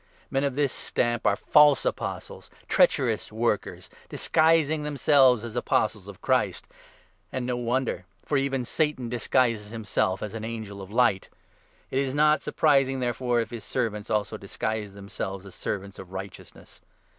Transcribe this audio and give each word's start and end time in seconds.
Men 0.31 0.43
of 0.43 0.55
this 0.55 0.73
stamp 0.73 1.27
are 1.27 1.35
false 1.35 1.85
apostles, 1.85 2.49
treacherous 2.67 3.31
workers, 3.31 3.85
13 4.05 4.05
disguising 4.09 4.81
themselves 4.81 5.43
as 5.45 5.55
Apostles 5.55 6.07
of 6.07 6.23
Christ! 6.23 6.65
And 7.31 7.45
no 7.45 7.55
wonder; 7.55 8.05
14 8.25 8.25
for 8.25 8.37
even 8.39 8.65
Satan 8.65 9.09
disguises 9.09 9.69
himself 9.69 10.23
as 10.23 10.33
an 10.33 10.43
angel 10.43 10.81
of 10.81 10.89
Light. 10.89 11.29
It 11.91 11.99
is 11.99 12.15
not 12.15 12.39
15 12.39 12.41
surprising, 12.45 12.99
therefore, 12.99 13.41
if 13.41 13.51
his 13.51 13.63
servants 13.63 14.09
also 14.09 14.37
disguise 14.37 14.95
themselves 14.95 15.45
as 15.45 15.53
servants 15.53 15.99
of 15.99 16.11
Righteousness. 16.11 16.81